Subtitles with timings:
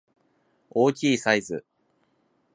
[0.71, 1.63] 大きいサイズ